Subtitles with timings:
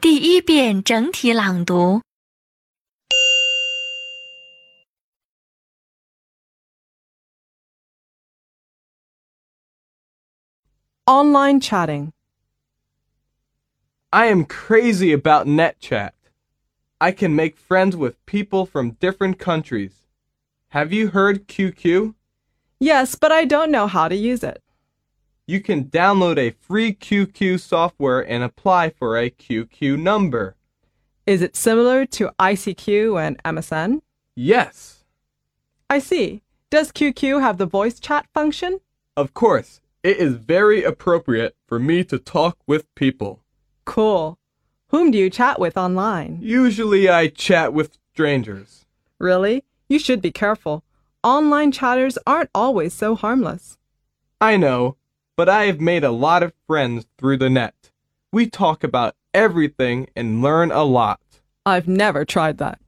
[0.00, 2.02] 第一遍整体朗读。
[11.06, 12.12] Online chatting.
[14.10, 16.12] I am crazy about NetChat.
[17.00, 19.92] I can make friends with people from different countries.
[20.70, 22.14] Have you heard QQ?
[22.78, 24.62] Yes, but I don't know how to use it.
[25.49, 30.57] You can download a free QQ software and apply for a QQ number.
[31.25, 34.01] Is it similar to ICQ and MSN?
[34.35, 35.05] Yes,
[35.89, 36.41] I see.
[36.69, 38.79] Does QQ have the voice chat function?
[39.15, 39.81] of course.
[40.03, 43.41] It is very appropriate for me to talk with people.
[43.83, 44.37] Cool.
[44.89, 46.37] Whom do you chat with online?
[46.41, 48.85] Usually I chat with strangers.
[49.19, 49.63] Really?
[49.89, 50.83] You should be careful.
[51.23, 53.77] Online chatters aren't always so harmless.
[54.39, 54.97] I know,
[55.37, 57.91] but I have made a lot of friends through the net.
[58.33, 61.21] We talk about everything and learn a lot.
[61.65, 62.79] I've never tried that.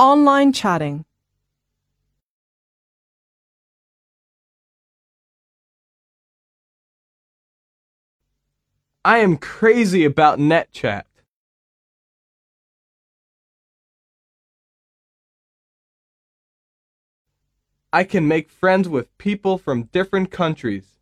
[0.00, 1.04] Online chatting.
[9.04, 11.04] I am crazy about NetChat.
[17.92, 20.98] I can make friends with people from different countries.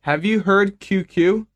[0.00, 1.46] Have you heard QQ?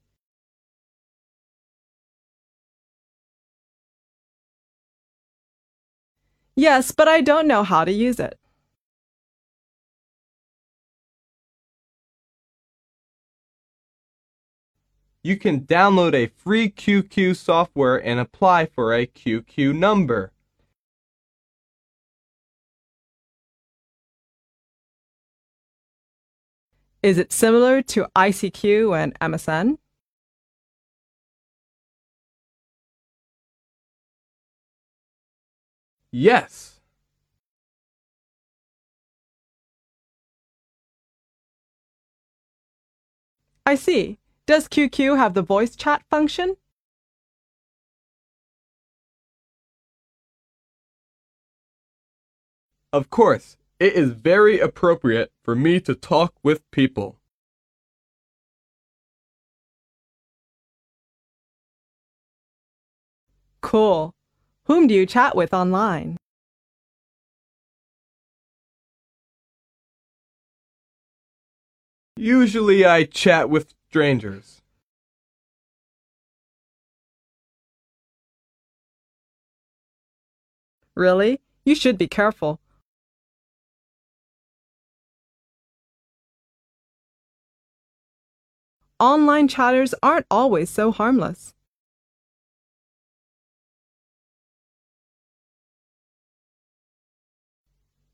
[6.58, 8.36] Yes, but I don't know how to use it.
[15.23, 20.33] You can download a free QQ software and apply for a QQ number.
[27.05, 29.79] Is it similar to ICQ and MSN?
[36.13, 36.80] Yes,
[43.64, 44.18] I see.
[44.47, 46.57] Does QQ have the voice chat function?
[52.92, 53.57] of course.
[53.79, 57.20] It is very appropriate for me to talk with people.
[63.61, 64.14] Cool.
[64.68, 66.18] Whom do you chat with online?
[72.17, 74.61] Usually I chat with strangers.
[80.95, 81.40] Really?
[81.64, 82.61] You should be careful.
[89.00, 91.55] Online chatters aren't always so harmless.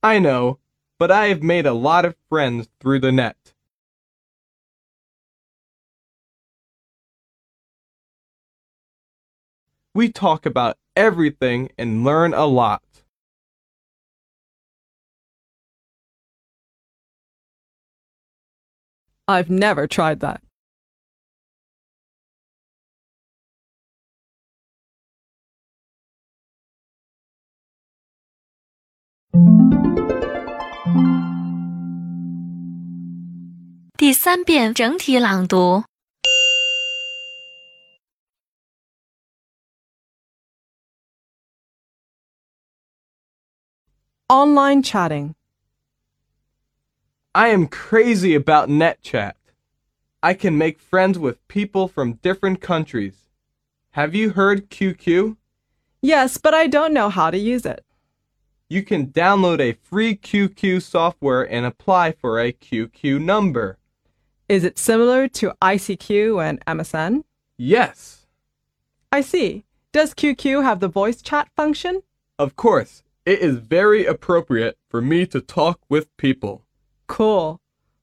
[0.04, 0.59] I know,
[0.98, 3.54] but I have made a lot of friends through the net.
[9.94, 12.82] We talk about everything and learn a lot.
[19.26, 20.44] I've never tried that.
[33.99, 35.84] 第三遍整体朗读。
[44.29, 45.35] Online chatting.
[47.34, 49.34] I am crazy about NetChat.
[50.22, 53.28] I can make friends with people from different countries.
[53.91, 55.35] Have you heard QQ?
[56.02, 57.84] Yes, but I don't know how to use it.
[58.74, 63.78] You can download a free QQ software and apply for a QQ number.
[64.48, 67.22] Is it similar to ICQ and MSN?
[67.56, 68.26] Yes,
[69.12, 69.65] I see.
[69.92, 72.03] Does QQ have the voice chat function?
[72.36, 73.04] of course.
[73.24, 76.65] It is very appropriate for me to talk with people.
[77.06, 77.60] Cool.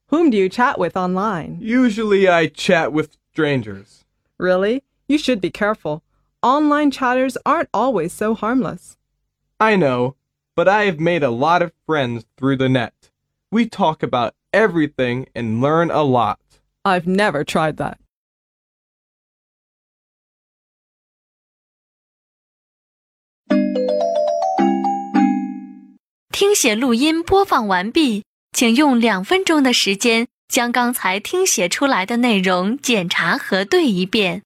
[0.07, 1.57] Whom do you chat with online?
[1.59, 4.05] Usually I chat with strangers.
[4.37, 4.85] Really?
[5.09, 6.01] You should be careful.
[6.41, 8.95] Online chatters aren't always so harmless.
[9.59, 10.15] I know,
[10.54, 12.92] but I have made a lot of friends through the net.
[13.50, 16.38] We talk about everything and learn a lot.
[16.82, 17.98] I've never tried that.
[26.32, 34.42] 听写录音播放完毕，请用两分钟的时间将刚才听写出来的内容检查核对一遍。